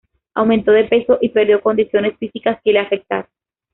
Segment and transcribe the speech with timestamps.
[0.33, 3.29] Aumentó de peso y perdió condiciones físicas que le afectaron.